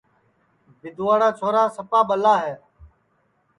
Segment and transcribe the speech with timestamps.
[0.79, 2.53] سیدھواڑا سروٹؔ سپا ٻلا منکھ ہے